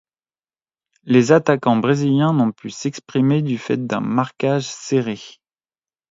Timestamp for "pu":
2.51-2.71